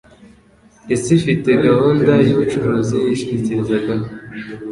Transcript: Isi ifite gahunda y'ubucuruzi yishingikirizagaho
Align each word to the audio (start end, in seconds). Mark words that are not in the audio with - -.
Isi 0.95 1.09
ifite 1.19 1.49
gahunda 1.67 2.11
y'ubucuruzi 2.25 2.95
yishingikirizagaho 3.05 4.05